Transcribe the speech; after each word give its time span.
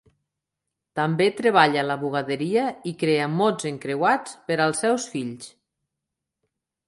També 0.99 1.25
treballa 1.41 1.81
a 1.81 1.87
la 1.89 1.97
bugaderia 2.03 2.63
i 2.91 2.95
crea 3.05 3.27
mots 3.35 3.69
encreuats 3.73 4.35
per 4.47 4.57
als 4.65 4.83
seus 4.85 5.05
fills. 5.13 5.53